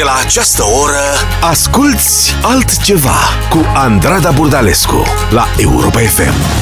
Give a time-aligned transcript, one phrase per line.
[0.00, 1.02] De la această oră,
[1.40, 3.18] asculți altceva
[3.50, 6.59] cu Andrada Burdalescu la Europa FM.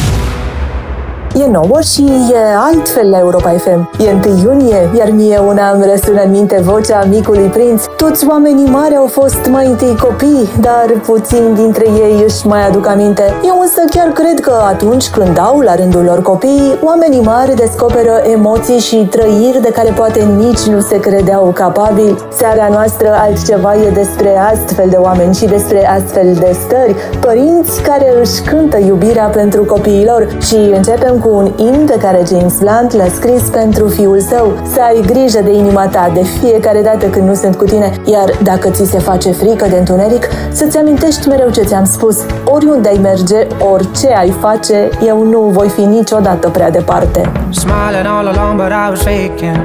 [1.45, 3.91] E nouă și e altfel la Europa FM.
[3.99, 7.85] E 1 iunie, iar mie una îmi răsună în minte vocea micului prinț.
[7.97, 12.87] Toți oamenii mari au fost mai întâi copii, dar puțin dintre ei își mai aduc
[12.87, 13.23] aminte.
[13.45, 18.23] Eu însă chiar cred că atunci când au la rândul lor copii, oamenii mari descoperă
[18.33, 22.19] emoții și trăiri de care poate nici nu se credeau capabili.
[22.33, 28.15] Seara noastră altceva e despre astfel de oameni și despre astfel de stări, părinți care
[28.21, 33.07] își cântă iubirea pentru copiilor și începem cu un in pe care James Blunt l-a
[33.15, 34.53] scris pentru fiul său.
[34.73, 38.31] Să ai grijă de inima ta de fiecare dată când nu sunt cu tine, iar
[38.43, 42.17] dacă ți se face frică de întuneric, să-ți amintești mereu ce ți-am spus.
[42.45, 47.31] Oriunde ai merge, orice ai face, eu nu voi fi niciodată prea departe.
[47.51, 49.57] Smiling all along, but I was faking.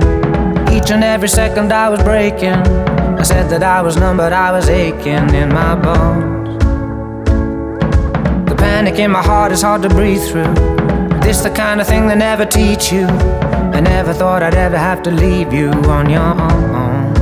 [0.76, 2.58] Each and every second I was breaking.
[3.20, 6.50] I said that I was numb, but I was aching in my bones.
[8.46, 10.83] The panic in my heart is hard to breathe through.
[11.24, 13.08] This the kind of thing they never teach you.
[13.08, 17.14] I never thought I'd ever have to leave you on your own.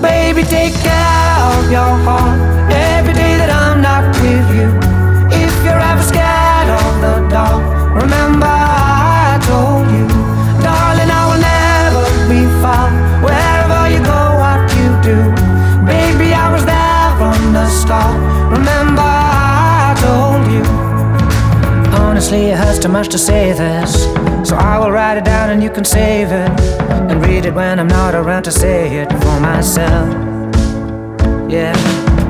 [0.00, 2.40] Baby, take care of your heart
[2.72, 4.68] every day that I'm not with you.
[5.44, 7.62] If you're ever scared of the dark,
[8.02, 9.85] remember I told
[22.26, 24.02] Honestly, it hurts too much to say this.
[24.48, 26.50] So I will write it down and you can save it.
[27.08, 30.08] And read it when I'm not around to say it for myself.
[31.48, 31.72] Yeah.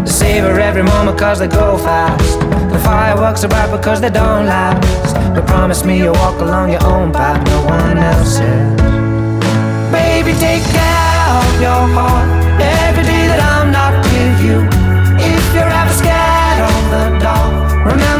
[0.05, 2.39] Savor every moment cause they go fast.
[2.75, 5.15] The fireworks are bright because they don't last.
[5.35, 8.77] But promise me you'll walk along your own path, no one else's.
[9.91, 12.29] Baby, take care of your heart
[12.61, 14.59] every day that I'm not with you.
[15.17, 18.16] If you're ever scared of the dark, remember.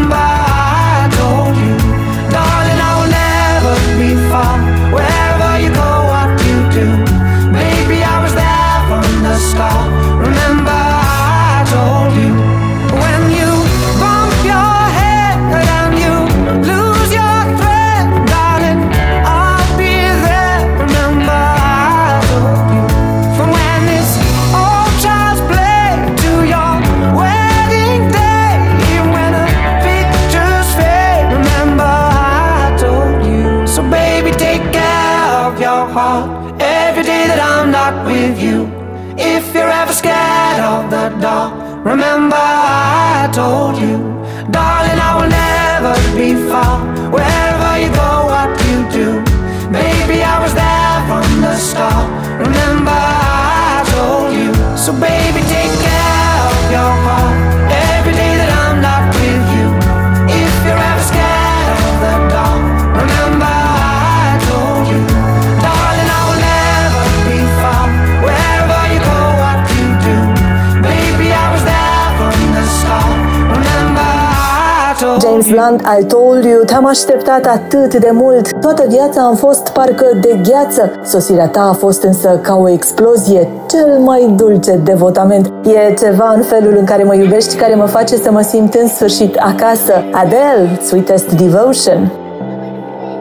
[75.47, 78.61] James Blunt, I told you, te-am așteptat atât de mult.
[78.61, 80.93] Toată viața am fost parcă de gheață.
[81.05, 85.53] Sosirea ta a fost însă ca o explozie, cel mai dulce devotament.
[85.65, 88.89] E ceva în felul în care mă iubești care mă face să mă simt în
[88.89, 90.05] sfârșit acasă.
[90.13, 92.13] Adele, Sweetest Devotion.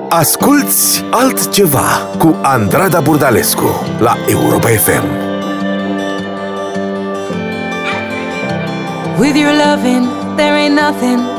[0.09, 3.65] Asculți altceva cu Andrada Burdalescu
[3.99, 5.05] la Europa FM.
[9.19, 11.34] With your loving, there ain't nothing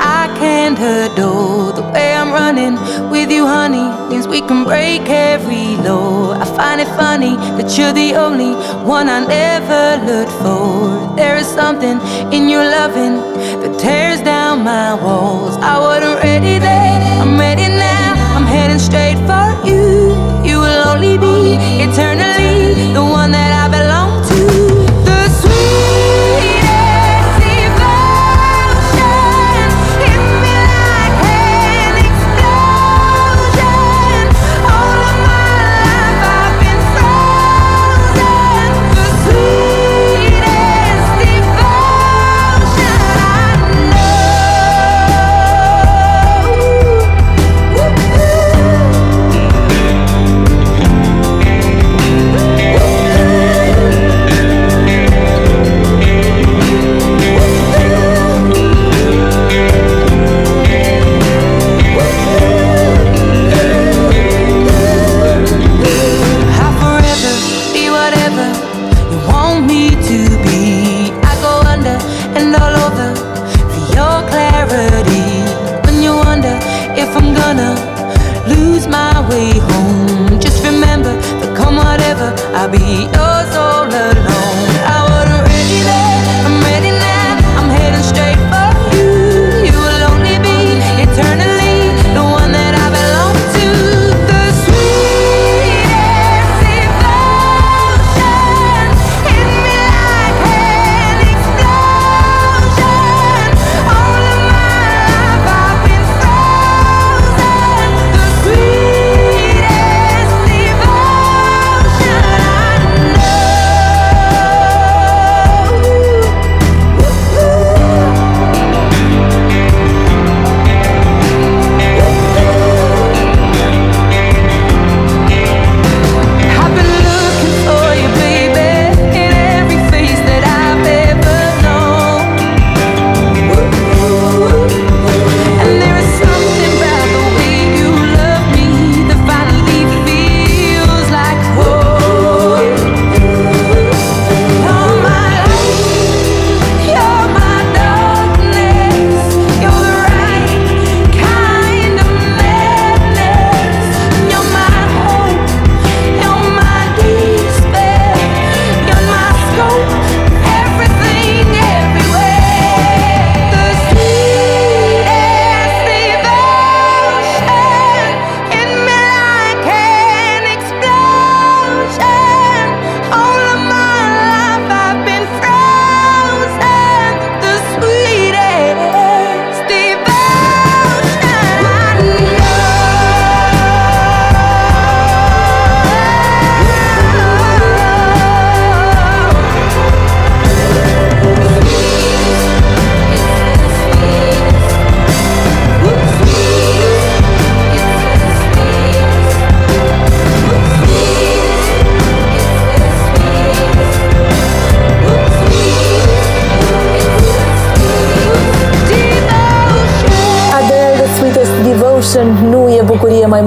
[0.00, 2.74] I can't adore the way I'm running
[3.10, 3.88] with you, honey.
[4.08, 6.32] Means we can break every law.
[6.32, 8.54] I find it funny that you're the only
[8.86, 11.16] one I never looked for.
[11.16, 12.00] There is something
[12.32, 13.16] in your loving
[13.60, 15.56] that tears down my walls.
[15.56, 18.36] I wasn't ready then, I'm ready now.
[18.36, 20.14] I'm heading straight for you.
[20.48, 23.87] You will only be eternally the one that I belong.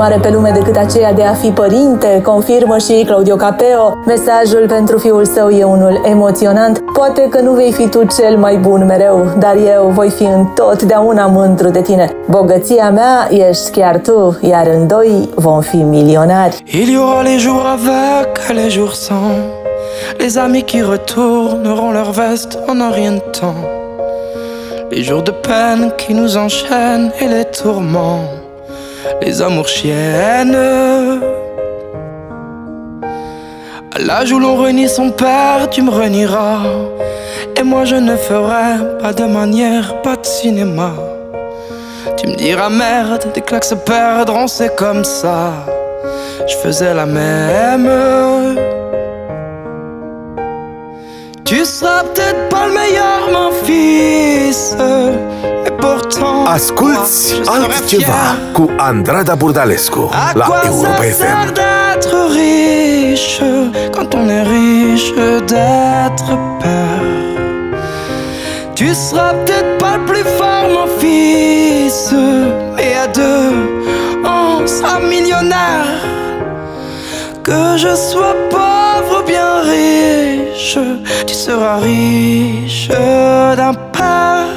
[0.02, 3.98] Mare pe lume decât aceea de a fi părinte, confirmă și Claudio Capeo.
[4.06, 6.80] Mesajul pentru fiul său e unul emoționant.
[6.94, 11.26] Poate că nu vei fi tu cel mai bun mereu, dar eu voi fi întotdeauna
[11.26, 12.12] mândru de tine.
[12.30, 16.64] Bogăția mea ești chiar tu, iar în doi vom fi milionari.
[16.66, 19.36] Il y aura les jours avec et les jours sans.
[20.18, 23.62] Les amis qui retourneront leur veste en un rien de temps.
[24.90, 28.41] Les jours de peine qui nous enchaînent et les tourments.
[29.22, 30.56] Les amours chiennes.
[33.94, 36.64] À l'âge où l'on renie son père, tu me renieras.
[37.58, 40.92] Et moi je ne ferai pas de manière, pas de cinéma.
[42.18, 45.52] Tu me diras merde, des claques se perdront, c'est comme ça.
[46.48, 47.90] Je faisais la même.
[51.52, 54.74] Tu seras peut-être pas le meilleur, mon fils.
[54.80, 56.46] Mais pourtant.
[56.46, 60.00] Asculți altceva cu Andrada Burdalescu
[60.34, 61.52] la Europa FM.
[61.54, 63.42] d'être riche
[63.92, 65.14] quand on est riche
[65.52, 66.30] d'être
[66.62, 67.04] père?
[68.74, 72.14] Tu seras peut-être pas le plus fort, mon fils,
[72.76, 73.52] mais à deux,
[74.24, 76.21] on sera millionnaire.
[77.52, 80.80] Que je sois pauvre ou bien riche,
[81.28, 84.48] tu seras riche d'un père.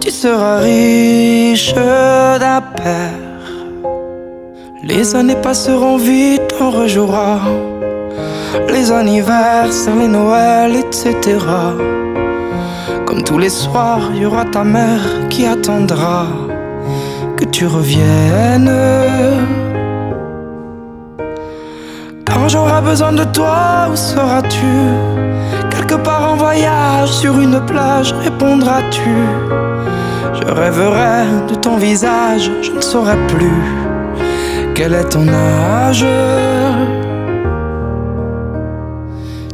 [0.00, 3.46] Tu seras riche d'un père.
[4.82, 7.38] Les années passeront vite, on rejouera
[8.68, 11.38] les anniversaires, les Noëls, etc.
[13.06, 16.26] Comme tous les soirs, il y aura ta mère qui attendra
[17.36, 19.63] que tu reviennes.
[22.44, 24.76] Quand j'aurai besoin de toi, où seras-tu?
[25.70, 29.16] Quelque part en voyage, sur une plage, répondras-tu?
[30.34, 33.62] Je rêverai de ton visage, je ne saurai plus
[34.74, 36.04] quel est ton âge?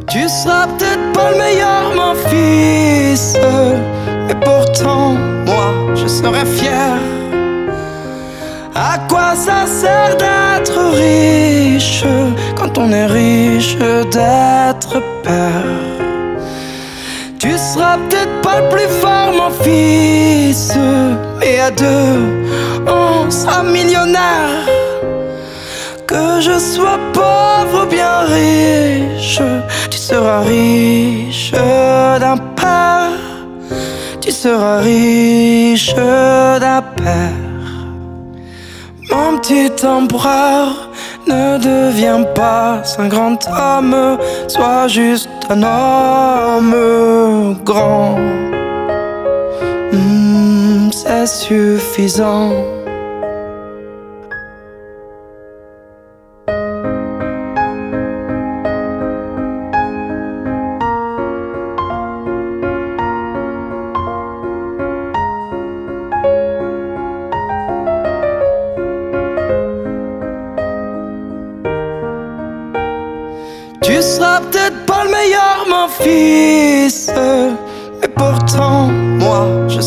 [0.09, 3.37] Tu seras peut-être pas le meilleur, mon fils,
[4.27, 5.13] mais pourtant,
[5.45, 6.97] moi, je serai fier.
[8.73, 12.03] À quoi ça sert d'être riche
[12.55, 15.71] quand on est riche d'être père?
[17.37, 20.73] Tu seras peut-être pas le plus fort, mon fils,
[21.39, 22.45] mais à deux,
[22.87, 24.65] on sera millionnaire.
[26.07, 29.41] Que je sois pauvre ou bien riche,
[29.89, 33.11] tu seras riche d'un père.
[34.21, 37.40] Tu seras riche d'un père.
[39.11, 40.89] Mon petit empereur,
[41.27, 46.75] ne deviens pas un grand homme, sois juste un homme
[47.63, 48.17] grand.
[49.91, 52.53] Hmm, c'est suffisant.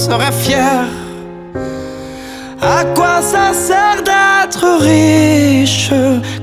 [0.04, 0.84] Serais fier.
[2.60, 5.90] À quoi ça sert d'être riche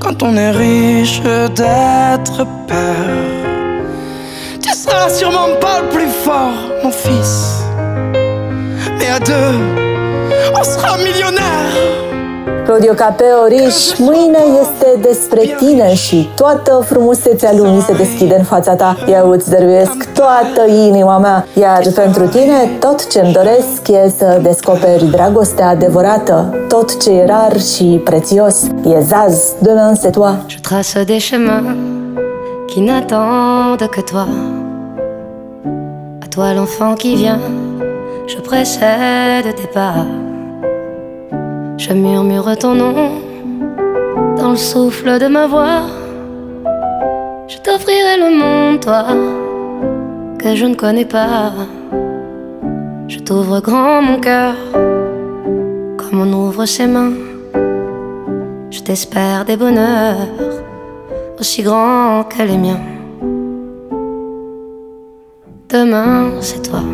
[0.00, 1.20] quand on est riche
[1.54, 3.22] d'être père?
[4.60, 7.62] Tu seras sûrement pas le plus fort, mon fils.
[8.98, 9.54] Mais à deux,
[10.58, 12.01] on sera millionnaire.
[12.64, 18.74] Claudio Capeo Riș, mâine este despre tine și toată frumusețea lumii se deschide în fața
[18.74, 18.96] ta.
[19.08, 25.04] Eu îți dăruiesc toată inima mea, iar pentru tine tot ce-mi doresc e să descoperi
[25.10, 28.62] dragostea adevărată, tot ce e rar și prețios.
[28.84, 30.34] E zaz, demain c'est toi.
[30.46, 31.76] Je trace des chemins
[32.66, 34.26] qui n'attendent que toi.
[36.24, 37.40] À toi l'enfant qui vient,
[38.26, 40.31] je précède tes pas.
[41.84, 42.94] Je murmure ton nom
[44.38, 45.82] dans le souffle de ma voix.
[47.48, 49.04] Je t'offrirai le monde, toi,
[50.38, 51.50] que je ne connais pas.
[53.08, 54.54] Je t'ouvre grand mon cœur,
[55.96, 57.14] comme on ouvre ses mains.
[58.70, 60.28] Je t'espère des bonheurs
[61.40, 62.84] aussi grands que les miens.
[65.68, 66.84] Demain, c'est toi.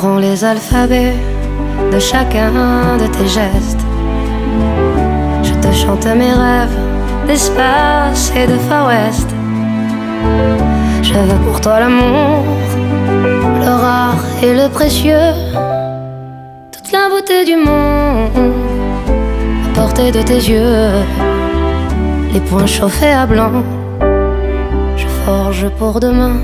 [0.00, 1.12] J'apprends les alphabets
[1.92, 3.84] de chacun de tes gestes.
[5.42, 6.78] Je te chante mes rêves
[7.26, 9.28] d'espace et de Far West.
[11.02, 12.44] Je veux pour toi l'amour,
[13.60, 15.34] le rare et le précieux,
[16.72, 18.54] toute la beauté du monde
[19.66, 20.92] à portée de tes yeux.
[22.32, 23.62] Les poings chauffés à blanc,
[24.96, 26.36] je forge pour demain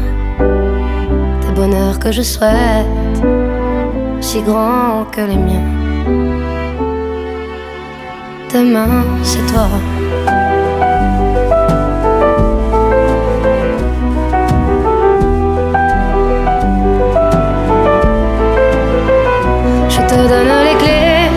[1.41, 3.06] des bonheurs que je souhaite
[4.27, 5.69] si grand que les miens.
[8.53, 9.69] Demain, c'est toi.
[19.95, 21.31] Je te donne les clés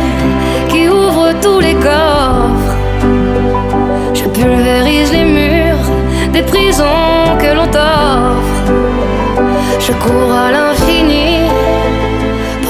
[0.70, 2.76] qui ouvrent tous les coffres.
[4.16, 5.90] Je pulvérise les murs
[6.34, 8.60] des prisons que l'on t'offre.
[9.80, 10.69] Je cours à l'infini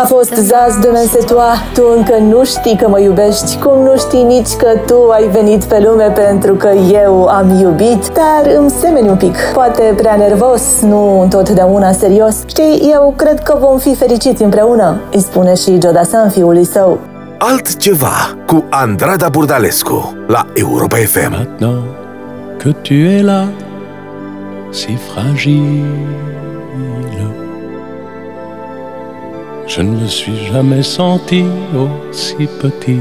[0.00, 4.22] A fost Zaz de Mesetoa, tu încă nu știi că mă iubești, cum nu știi
[4.22, 9.08] nici că tu ai venit pe lume pentru că eu am iubit, dar îmi semeni
[9.08, 12.36] un pic, poate prea nervos, nu întotdeauna serios.
[12.46, 16.98] Știi, eu cred că vom fi fericiți împreună, îi spune și Jodasan fiului său.
[17.38, 21.30] Altceva cu Andrada Burdalescu la Europa FM.
[21.30, 21.82] Maintenant
[22.58, 23.48] que tu es là,
[24.70, 25.84] si fragile
[29.72, 31.44] Je ne me suis jamais senti
[31.76, 32.98] aussi petit.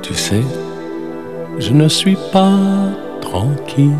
[0.00, 0.42] Tu sais,
[1.58, 2.56] je ne suis pas
[3.20, 3.92] tranquille.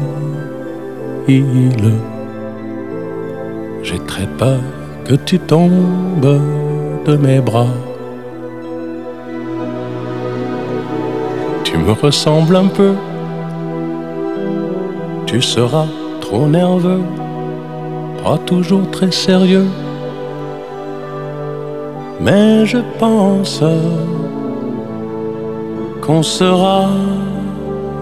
[3.82, 4.60] J'ai très peur
[5.04, 6.40] que tu tombes
[7.04, 7.74] de mes bras.
[11.62, 12.94] Tu me ressembles un peu.
[15.26, 15.88] Tu seras
[16.22, 17.02] trop nerveux
[18.22, 19.68] pas toujours très sérieux.
[22.20, 23.62] Mais je pense
[26.02, 26.88] qu'on sera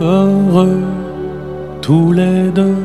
[0.00, 0.82] heureux
[1.82, 2.82] tous les deux.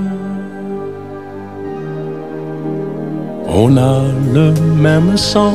[3.47, 4.01] On a
[4.33, 5.53] le même sang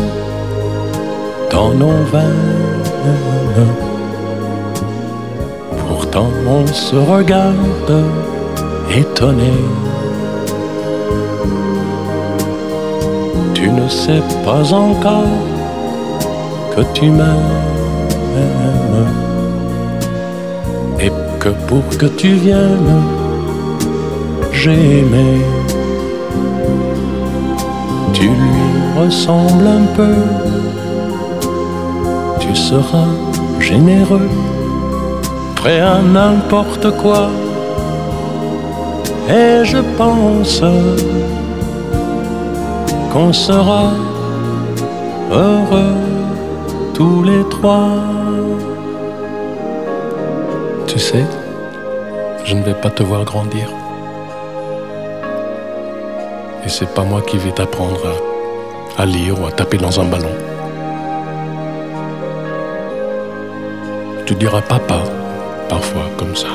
[1.50, 3.66] dans nos veines.
[5.88, 8.04] Pourtant on se regarde
[8.94, 9.52] étonné
[13.86, 15.38] ne sais pas encore
[16.74, 17.46] que tu m'aimes
[20.98, 23.02] et que pour que tu viennes,
[24.52, 25.04] j'ai.
[28.12, 28.64] Tu lui
[28.98, 30.16] ressembles un peu,
[32.40, 33.12] tu seras
[33.60, 34.30] généreux,
[35.54, 37.28] prêt à n'importe quoi.
[39.28, 40.62] Et je pense
[43.16, 43.92] qu'on sera
[45.32, 45.96] heureux
[46.92, 47.94] tous les trois.
[50.86, 51.24] Tu sais,
[52.44, 53.70] je ne vais pas te voir grandir.
[56.66, 58.02] Et c'est pas moi qui vais t'apprendre
[58.98, 60.36] à, à lire ou à taper dans un ballon.
[64.26, 65.00] Tu diras papa,
[65.70, 66.48] parfois comme ça.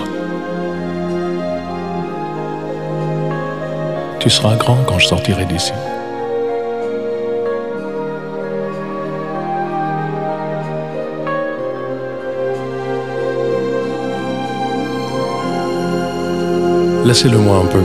[4.20, 5.74] Tu seras grand quand je sortirai d'ici.
[17.04, 17.82] Laissez-le moi un peu.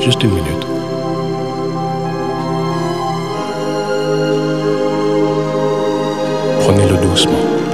[0.00, 0.66] Juste une minute.
[6.60, 7.65] Prenez-le doucement.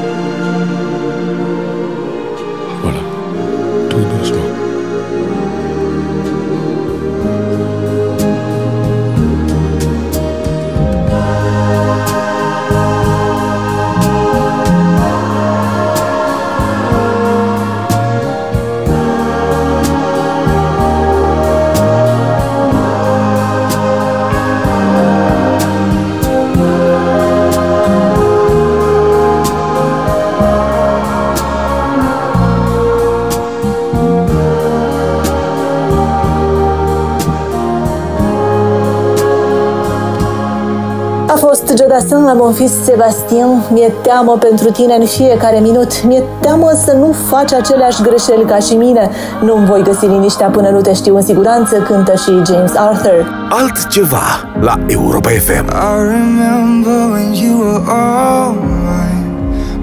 [42.52, 46.04] Jodassin la mon fils Sebastian, mi-e teamă pentru tine în fiecare minut.
[46.04, 49.10] Mi-e teamă să nu faci aceleași greșeli ca și mine.
[49.40, 53.48] Nu-mi voi găsi liniștea până nu te știu în siguranță, cântă și James Arthur.
[53.50, 55.66] Altceva la Europa FM.
[55.66, 58.54] I remember when you were all
[58.88, 59.20] mine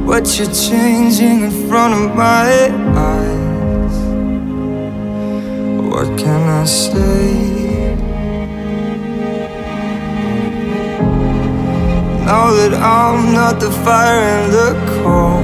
[0.06, 2.50] But you're changing in front of my
[2.96, 3.96] eyes
[5.90, 7.69] What can I say?
[12.30, 14.70] Know that I'm not the fire and the
[15.02, 15.42] cold.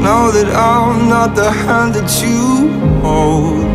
[0.00, 2.70] Know that I'm not the hand that you
[3.02, 3.66] hold.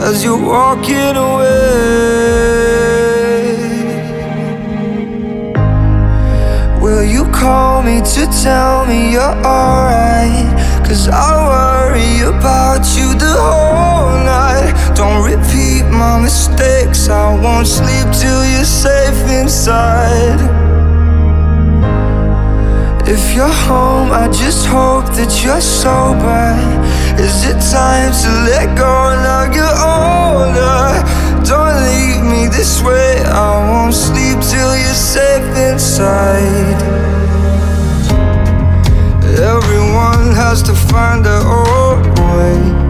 [0.00, 1.54] As you're walking away,
[6.82, 10.50] will you call me to tell me you're alright?
[10.84, 11.57] Cause I
[15.98, 17.08] my mistakes.
[17.08, 20.40] I won't sleep till you're safe inside.
[23.06, 26.54] If you're home, I just hope that you're sober.
[27.18, 28.94] Is it time to let go
[29.26, 31.02] now you're older?
[31.42, 33.22] Don't leave me this way.
[33.24, 36.78] I won't sleep till you're safe inside.
[39.56, 42.87] Everyone has to find their own way.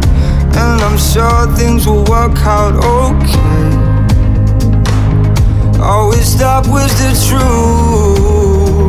[0.61, 3.59] And I'm sure things will work out okay.
[5.81, 8.88] Always stop with the truth.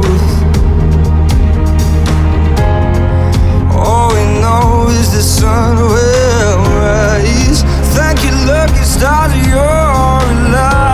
[3.71, 7.62] All we know is the sun will rise.
[7.95, 10.88] Thank you, lucky stars, you're alive.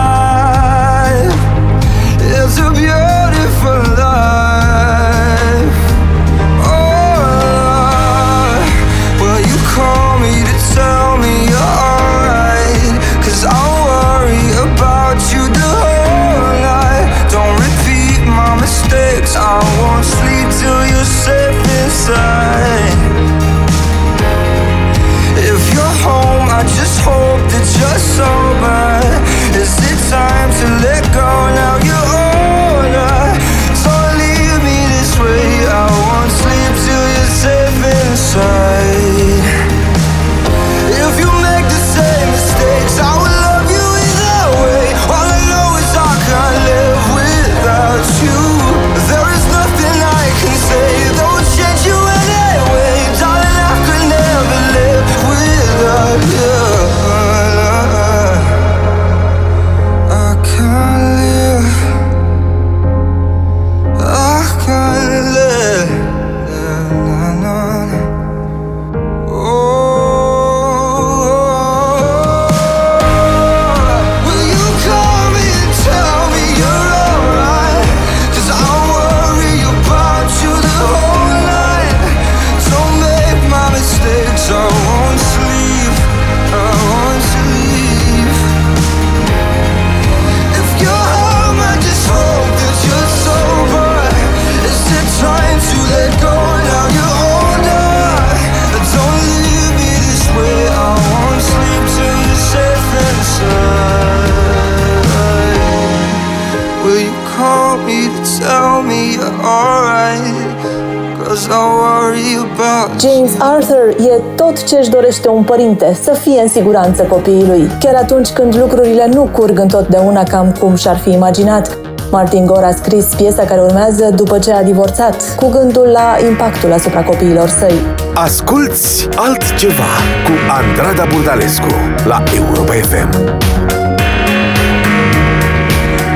[115.26, 119.58] Dorește un părinte, să fie în siguranță copiii lui, chiar atunci când lucrurile nu curg
[119.58, 121.78] întotdeauna cam cum și-ar fi imaginat.
[122.10, 126.72] Martin Gore a scris piesa care urmează după ce a divorțat, cu gândul la impactul
[126.72, 127.74] asupra copiilor săi.
[128.14, 129.92] Asculți altceva
[130.24, 133.10] cu Andrada Burdalescu la Europa FM.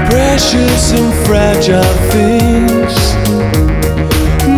[0.09, 2.95] Precious and fragile things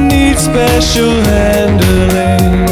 [0.09, 2.72] need special handling.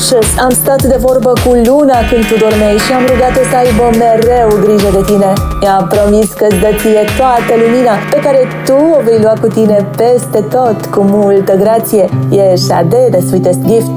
[0.00, 3.42] Depeche Mode Precious, am stat de vorbă cu Luna când tu dormeai și am rugat-o
[3.50, 5.32] să aibă mereu grijă de tine.
[5.64, 9.88] I-am promis că-ți dă ție toată lumina pe care tu o vei lua cu tine
[9.96, 12.04] peste tot cu multă grație.
[12.30, 13.96] E Sade, the sweetest gift.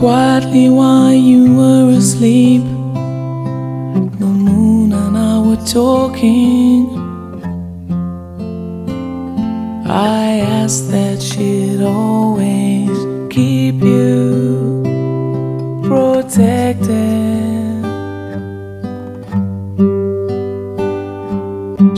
[0.00, 2.64] Quietly while you were asleep,
[4.20, 6.86] the moon and I were talking.
[9.86, 10.28] I
[10.62, 12.77] asked that she'd always
[13.72, 14.82] keep you
[15.84, 16.88] protected.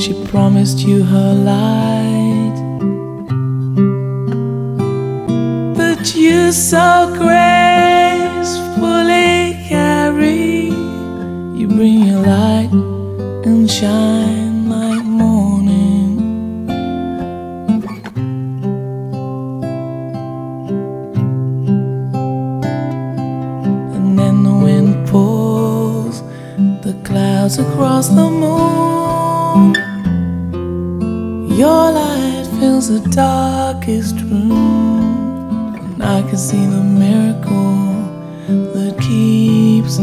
[0.01, 2.57] She promised you her light,
[5.77, 8.49] but you so gracefully
[9.69, 10.71] carry.
[11.59, 12.73] You bring your light
[13.47, 14.40] and shine
[27.61, 29.75] across the moon.
[31.59, 37.93] Your light fills the darkest room, and I can see the miracle
[38.75, 39.99] that keeps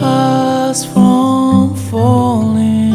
[0.00, 2.92] us from falling.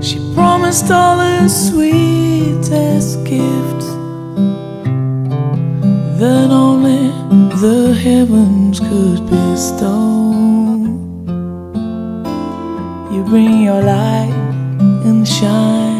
[0.00, 3.88] She promised all the sweetest gifts
[6.20, 7.10] that only
[7.64, 10.27] the heavens could bestow.
[13.28, 14.32] Bring your light
[15.04, 15.97] and shine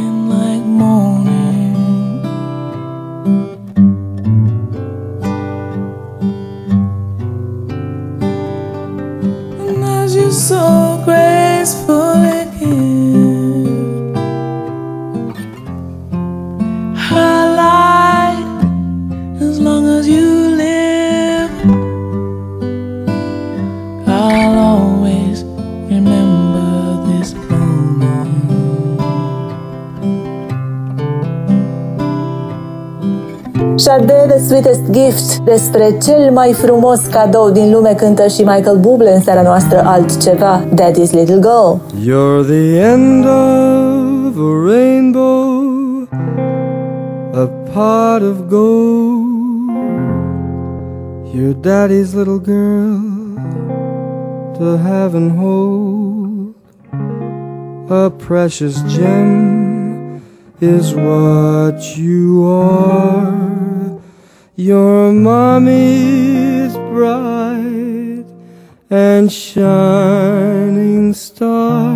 [34.99, 39.83] Gift despre cel mai frumos cadou din lume cântă și Michael Bublé în seara noastră
[39.85, 41.81] altceva, Daddy's Little Girl.
[42.09, 46.09] You're the end of a rainbow,
[47.33, 49.27] a pot of gold.
[51.35, 52.99] Your daddy's little girl
[54.59, 56.55] to have and hold.
[57.89, 60.21] A precious gem
[60.59, 63.48] is what you are.
[64.61, 68.27] Your mommy's bright
[68.91, 71.95] and shining star.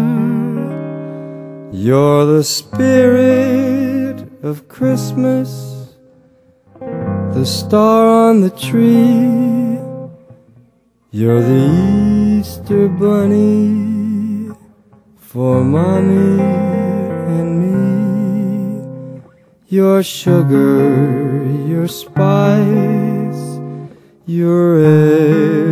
[1.72, 5.88] You're the spirit of Christmas,
[6.78, 9.80] the star on the tree.
[11.10, 14.54] You're the Easter bunny
[15.16, 19.20] for mommy and me.
[19.66, 21.42] Your sugar,
[21.72, 23.58] your spice,
[24.26, 24.78] you're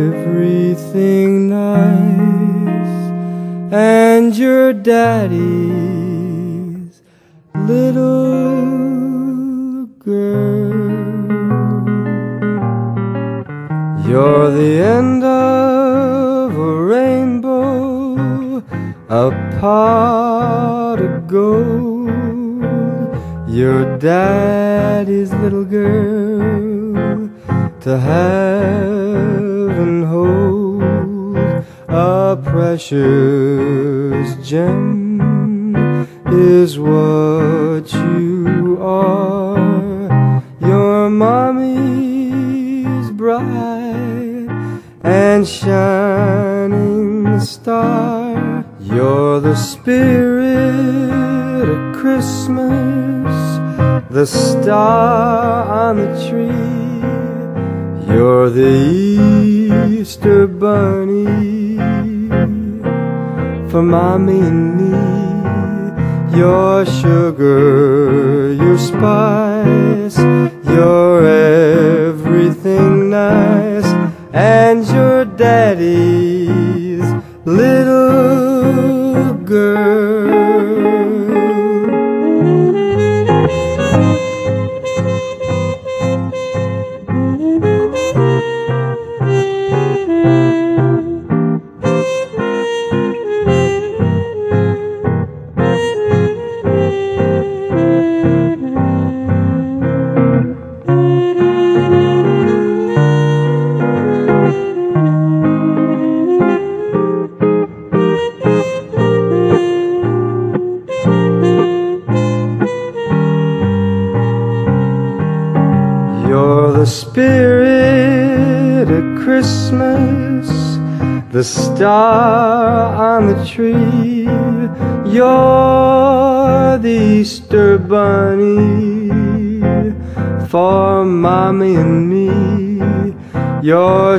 [0.09, 3.11] everything nice,
[3.71, 5.43] and your daddy's
[7.53, 8.25] little
[9.99, 10.71] girl.
[14.07, 18.63] You're the end of a rainbow,
[19.07, 21.90] a pot of gold.
[23.51, 27.29] Your daddy's little girl
[27.81, 30.81] to have and hold.
[31.89, 35.19] A precious gem
[36.27, 40.41] is what you are.
[40.61, 44.47] Your mommy's bright
[45.03, 48.63] and shining star.
[48.79, 51.11] You're the spirit
[51.69, 53.20] of Christmas,
[54.11, 56.51] the star on the tree.
[58.13, 61.77] You're the Easter bunny
[63.69, 66.37] for mommy and me.
[66.37, 70.17] Your sugar, your spice,
[70.65, 73.87] your everything nice,
[74.33, 77.05] and your daddy's
[77.45, 80.10] little girl.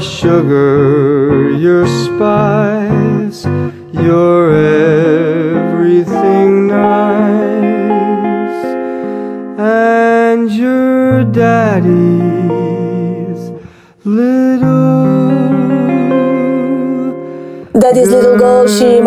[0.02, 2.71] Sugar, your spice,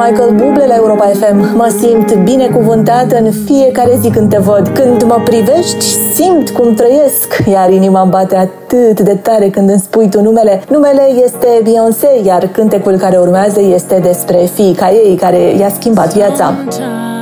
[0.10, 1.56] Michael Bublé la Europa FM.
[1.56, 4.68] Mă simt binecuvântată în fiecare zi când te văd.
[4.68, 9.80] Când mă privești, simt cum trăiesc, iar inima îmi bate atât de tare când îmi
[9.80, 10.62] spui tu numele.
[10.70, 16.46] Numele este Beyoncé, iar cântecul care urmează este despre fiica ei care i-a schimbat viața.
[16.46, 17.15] Sometimes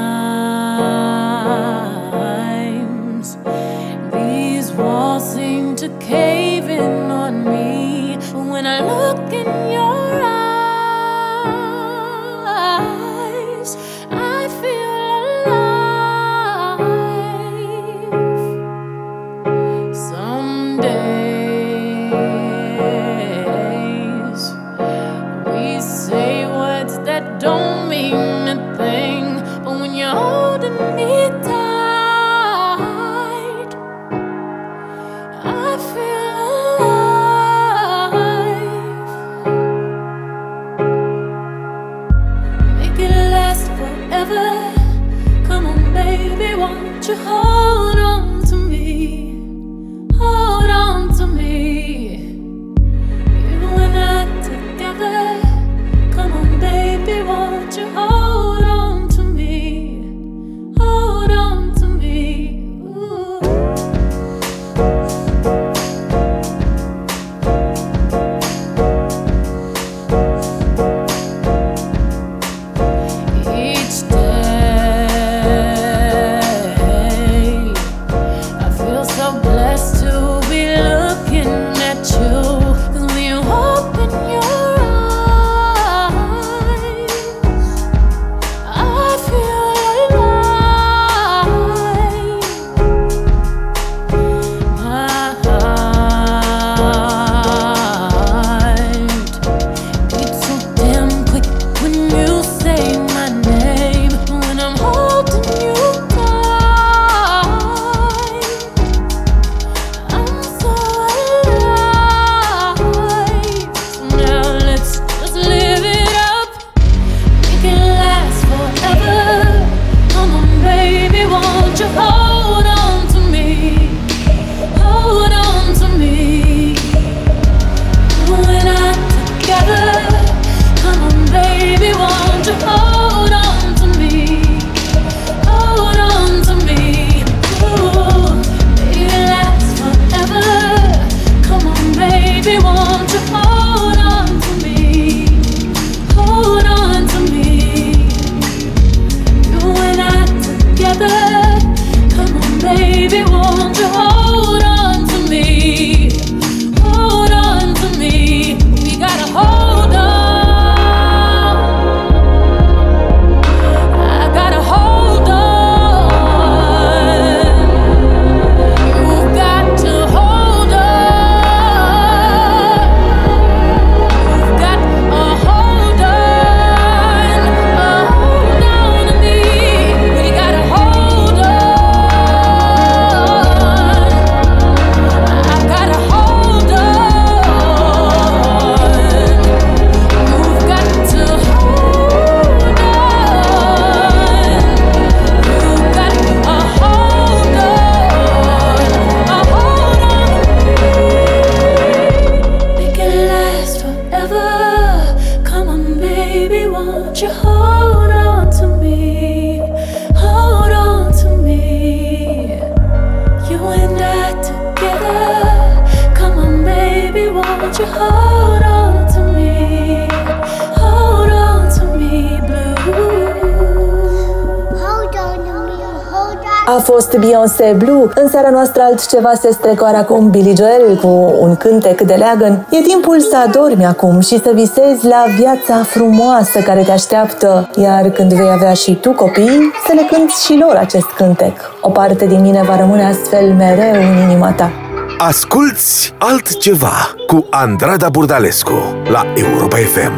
[226.84, 228.09] fost Beyoncé Blue.
[228.15, 232.67] În seara noastră altceva se strecoară acum Billy Joel cu un cântec de leagăn.
[232.69, 238.09] E timpul să adormi acum și să visezi la viața frumoasă care te așteaptă, iar
[238.09, 241.71] când vei avea și tu copii, să le cânti și lor acest cântec.
[241.82, 244.82] O parte din mine va rămâne astfel mereu în inima ta.
[245.18, 250.11] Asculți altceva cu Andrada Burdalescu la Europa FM.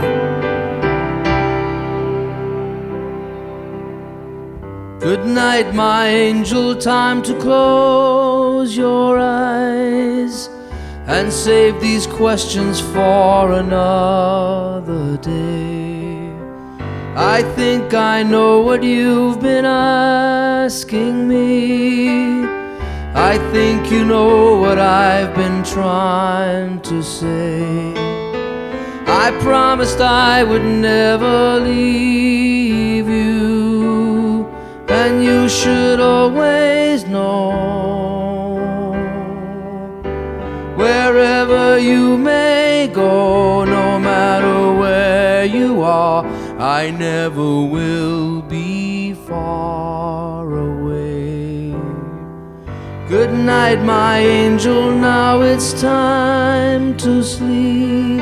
[4.99, 10.49] Good night, my angel, time to close your eyes
[11.07, 16.15] and save these questions for another day.
[17.15, 22.64] I think I know what you've been asking me.
[23.17, 27.93] I think you know what I've been trying to say.
[29.07, 34.45] I promised I would never leave you
[34.89, 38.91] and you should always know
[40.75, 46.25] wherever you may go, no matter where you are,
[46.59, 50.34] I never will be far
[53.45, 54.91] night, my angel.
[54.91, 58.21] Now it's time to sleep.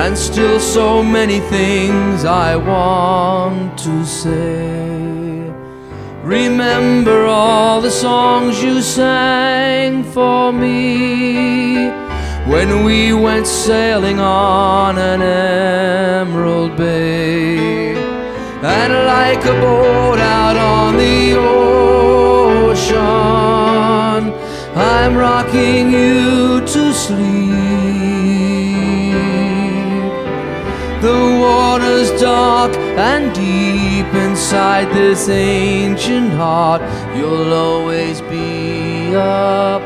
[0.00, 4.96] And still so many things I want to say.
[6.22, 11.88] Remember all the songs you sang for me
[12.46, 17.94] when we went sailing on an emerald bay.
[18.62, 22.96] And like a boat out on the ocean,
[24.78, 27.16] I'm rocking you to sleep.
[31.00, 36.82] The water's dark and deep inside this ancient heart.
[37.16, 39.80] You'll always be a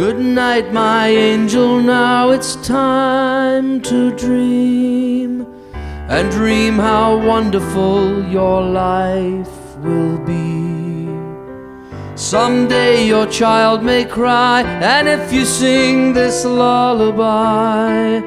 [0.00, 1.78] Good night, my angel.
[1.78, 5.46] Now it's time to dream
[6.08, 11.06] and dream how wonderful your life will be.
[12.16, 18.20] Someday your child may cry, and if you sing this lullaby,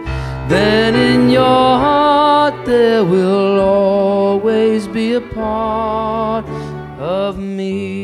[0.50, 6.46] then in your heart there will always be a part
[7.00, 8.03] of me.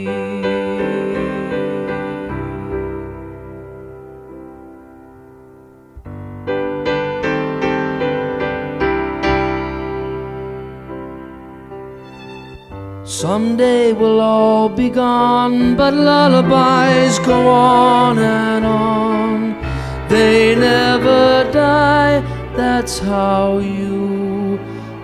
[13.19, 19.61] Someday we'll all be gone, but lullabies go on and on.
[20.07, 22.21] They never die,
[22.55, 24.57] that's how you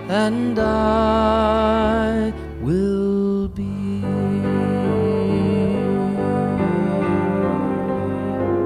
[0.08, 3.05] and I will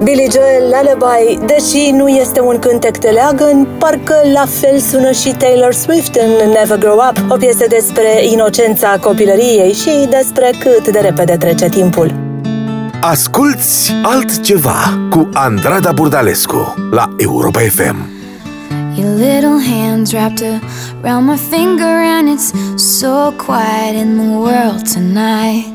[0.03, 5.35] Billy Joel Lullaby, deși nu este un cântec de leagăn, parcă la fel sună și
[5.37, 10.99] Taylor Swift în Never Grow Up, o piesă despre inocența copilăriei și despre cât de
[10.99, 12.13] repede trece timpul.
[13.01, 17.95] Asculți altceva cu Andrada Burdalescu la Europa FM.
[18.95, 20.61] Your little hands wrapped
[21.03, 25.70] around my finger, and it's so quiet in the world tonight.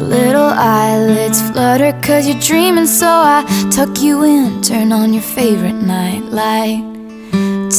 [0.00, 5.72] Little eyelids flutter cause you're dreaming, so I tuck you in, turn on your favorite
[5.74, 6.84] night light.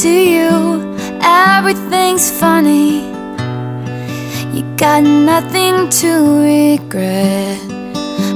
[0.01, 3.07] To you, everything's funny.
[4.53, 6.09] You got nothing to
[6.43, 7.59] regret.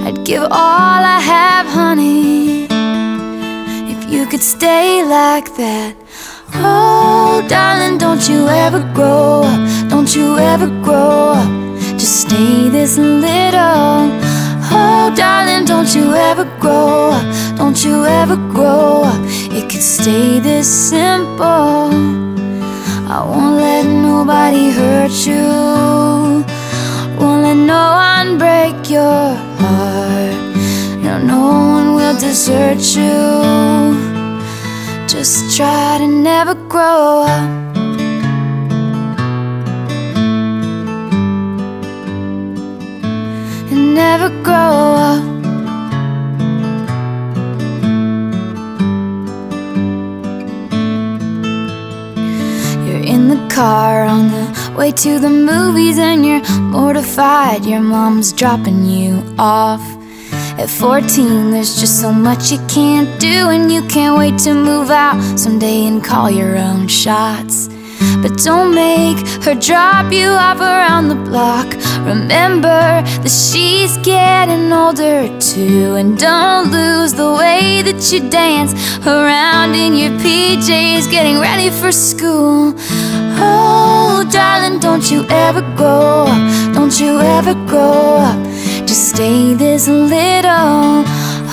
[0.06, 2.66] I'd give all I have, honey,
[3.94, 5.96] if you could stay like that.
[6.56, 11.72] Oh, darling, don't you ever grow up, don't you ever grow up.
[12.04, 14.12] Just stay this little.
[14.76, 19.22] Oh, darling, don't you ever grow up, don't you ever grow up.
[19.58, 21.93] It could stay this simple.
[23.08, 26.43] I won't let nobody hurt you.
[27.22, 30.36] Won't let no one break your heart.
[31.01, 31.41] No, no
[31.78, 33.16] one will desert you.
[35.08, 37.72] Just try to never grow up.
[43.74, 45.24] And never grow up.
[52.86, 58.32] You're in the car on the way to the movies, and you're mortified your mom's
[58.32, 59.82] dropping you off.
[60.59, 64.91] At 14, there's just so much you can't do, and you can't wait to move
[64.91, 67.72] out someday and call your own shots.
[68.22, 71.68] But don't make her drop you off around the block.
[72.06, 78.74] Remember that she's getting older too, and don't lose the way that you dance
[79.06, 82.74] around in your PJs, getting ready for school.
[83.45, 88.39] Oh, darling, don't you ever grow up, don't you ever grow up.
[88.88, 91.04] Just stay this little.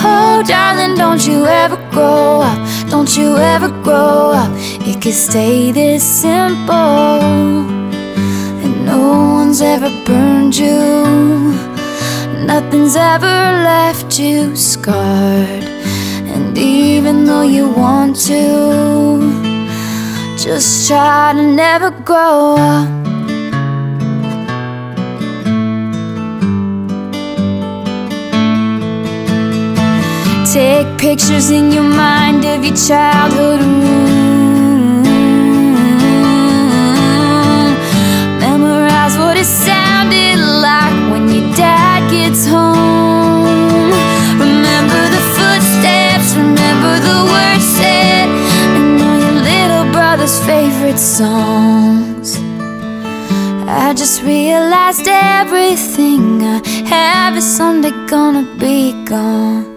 [0.03, 2.59] Oh, darling, don't you ever grow up.
[2.89, 4.51] Don't you ever grow up.
[4.89, 7.21] It could stay this simple.
[8.63, 11.05] And no one's ever burned you.
[12.47, 15.65] Nothing's ever left you scarred.
[16.33, 19.21] And even though you want to,
[20.39, 23.00] just try to never grow up.
[30.53, 35.05] Take pictures in your mind of your childhood room.
[38.41, 43.93] Memorize what it sounded like when your dad gets home.
[44.41, 48.27] Remember the footsteps, remember the words said,
[48.75, 52.37] and all your little brother's favorite songs.
[53.69, 59.70] I just realized everything I have is someday gonna be gone.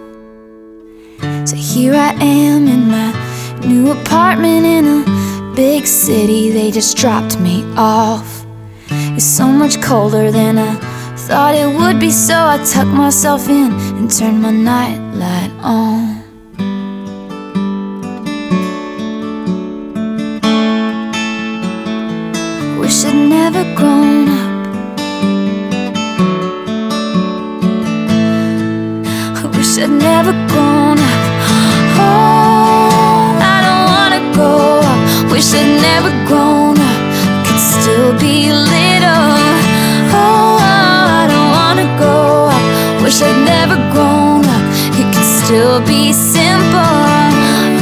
[1.74, 3.10] Here I am in my
[3.66, 6.52] new apartment in a big city.
[6.52, 8.46] They just dropped me off.
[8.88, 10.76] It's so much colder than I
[11.16, 16.13] thought it would be, so I tucked myself in and turned my nightlight on.
[45.80, 46.78] Be simple.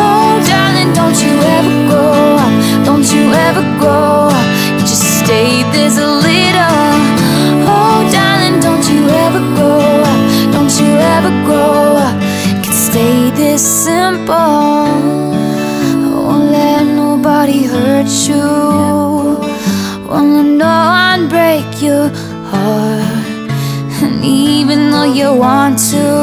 [0.01, 2.53] Oh, darling, don't you ever grow up.
[2.87, 4.47] Don't you ever grow up.
[4.79, 6.89] You just stay this a little.
[7.69, 9.81] Oh, darling, don't you ever grow
[10.13, 10.21] up.
[10.53, 12.17] Don't you ever grow up.
[12.65, 14.89] Could stay this simple.
[16.27, 18.47] Won't let nobody hurt you.
[20.09, 20.75] Won't let no
[21.05, 22.09] one break your
[22.51, 23.51] heart.
[24.03, 26.22] And even though you want to,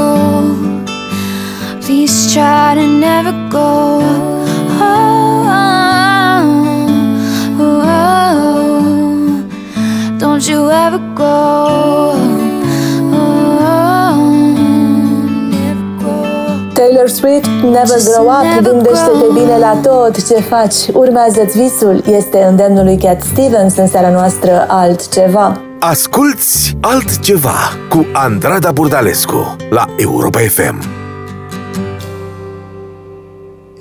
[16.73, 20.75] Taylor Swift, Never Grow Up, gândește-te bine la tot ce faci.
[20.93, 25.61] Urmează-ți visul, este îndemnul lui Cat Stevens în seara noastră altceva.
[25.79, 27.57] Asculți altceva
[27.89, 30.98] cu Andrada Burdalescu la Europa FM.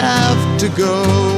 [0.00, 1.37] have to go.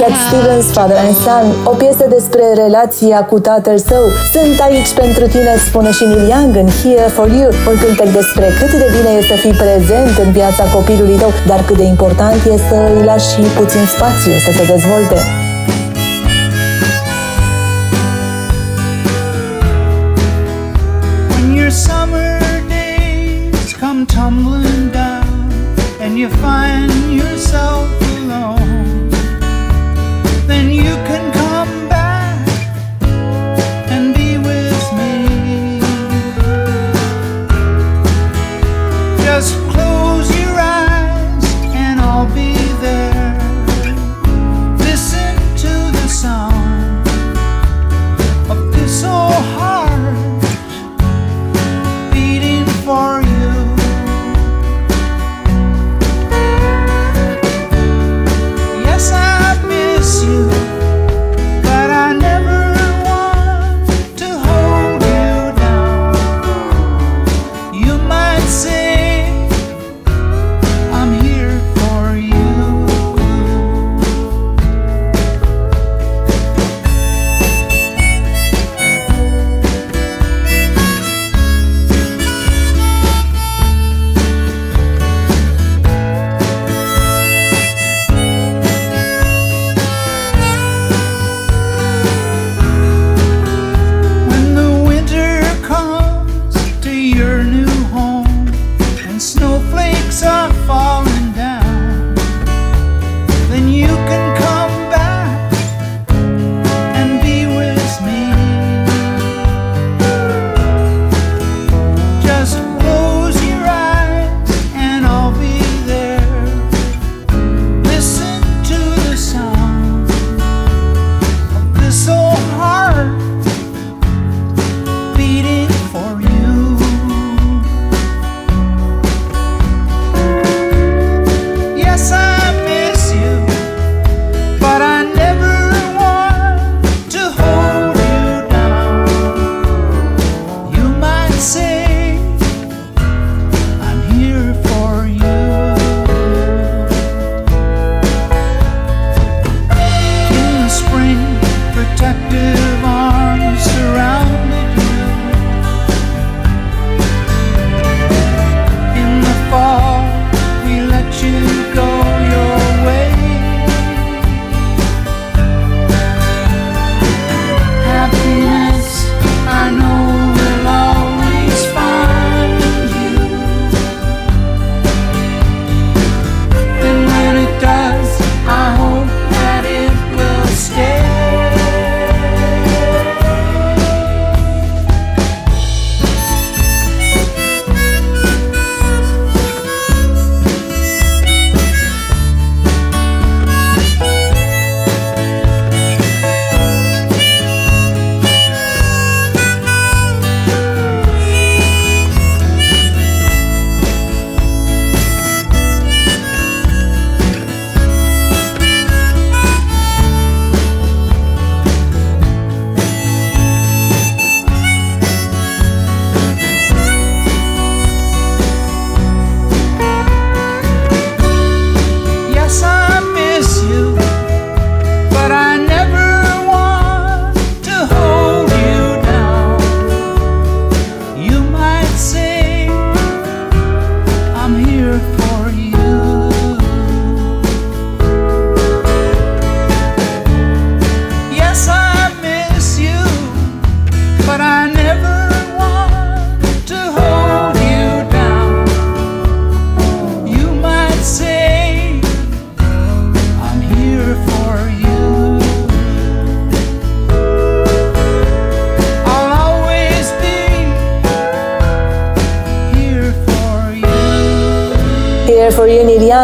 [0.00, 4.04] I Cat have Stevens, Father and Son, o piesă despre relația cu tatăl său.
[4.34, 8.46] Sunt aici pentru tine, spune și Neil Young în Here For You, un cântec despre
[8.58, 12.40] cât de bine e să fii prezent în viața copilului tău, dar cât de important
[12.52, 15.18] e să îi lași și puțin spațiu să se dezvolte.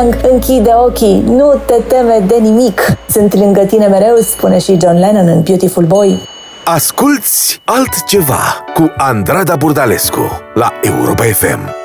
[0.07, 2.81] Young, închide ochii, nu te teme de nimic.
[3.09, 6.29] Sunt lângă tine mereu, spune și John Lennon în Beautiful Boy.
[6.65, 11.85] Asculți altceva cu Andrada Burdalescu la Europa FM.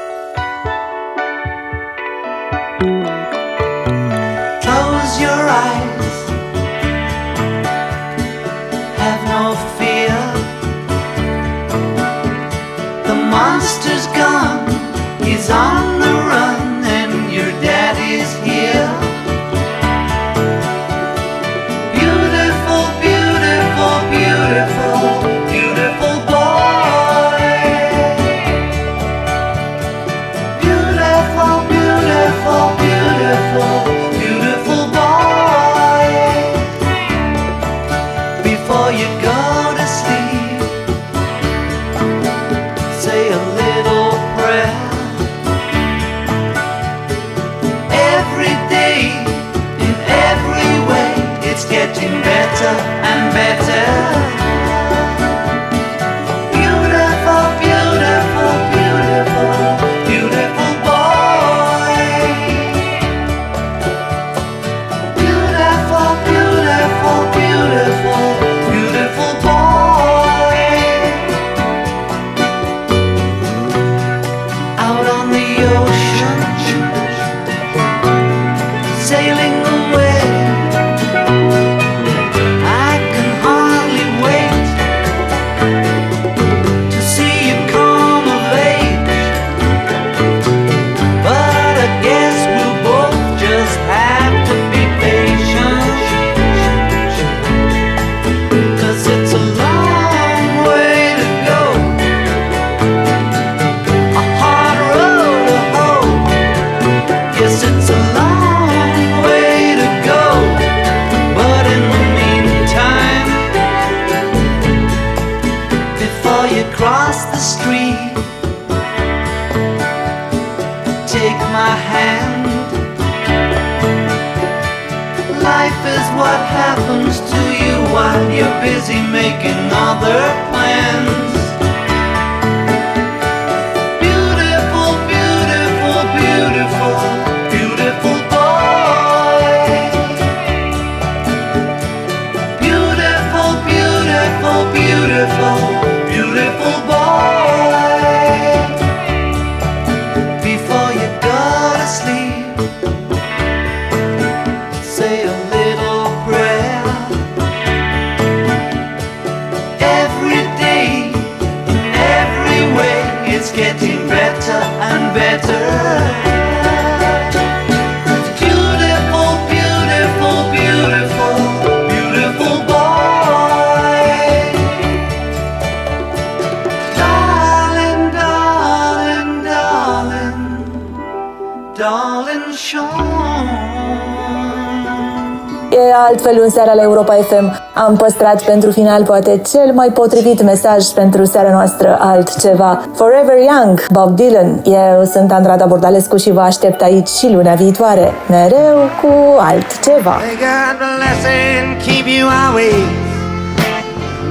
[185.91, 187.59] Altfel în seara la Europa FM.
[187.73, 192.81] Am păstrat pentru final poate cel mai potrivit mesaj pentru seara noastră altceva.
[192.93, 194.61] Forever Young, Bob Dylan.
[194.63, 198.11] Eu sunt Andrada Bordalescu și vă aștept aici și luna viitoare.
[198.29, 200.15] Mereu cu altceva.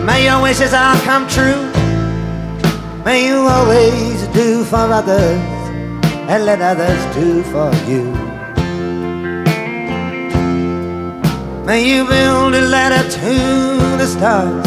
[0.05, 1.61] May your wishes all come true.
[3.05, 5.41] May you always do for others
[6.29, 8.30] and let others do for you.
[11.71, 14.67] May you build a ladder to the stars,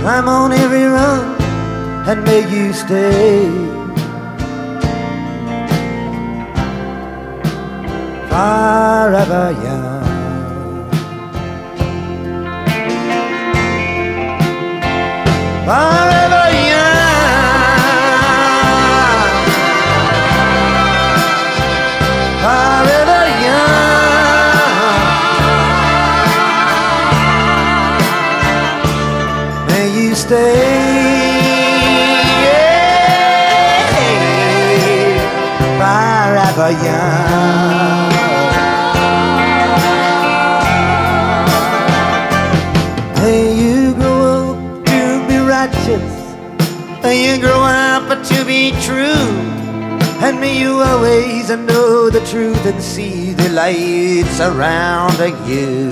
[0.00, 1.36] climb on every rung,
[2.08, 3.44] and may you stay
[8.30, 10.02] forever young.
[15.66, 16.41] Forever
[50.42, 55.16] me you always and know the truth and see the lights around
[55.48, 55.88] you.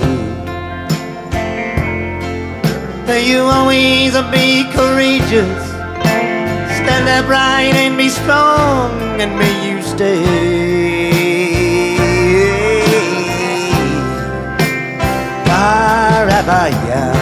[3.07, 5.63] May You always be courageous,
[6.79, 8.91] stand up right and be strong,
[9.21, 10.23] and may you stay.
[15.47, 17.20] Carabaya.